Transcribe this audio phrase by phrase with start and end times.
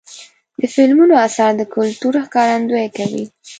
[0.59, 3.23] د فلمونو اثار د کلتور ښکارندویي کوي.